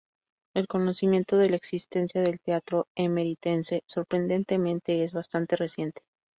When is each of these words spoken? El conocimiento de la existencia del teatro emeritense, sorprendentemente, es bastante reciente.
El 0.55 0.65
conocimiento 0.67 1.37
de 1.37 1.51
la 1.51 1.57
existencia 1.57 2.21
del 2.23 2.39
teatro 2.39 2.87
emeritense, 2.95 3.83
sorprendentemente, 3.85 5.03
es 5.03 5.13
bastante 5.13 5.55
reciente. 5.55 6.01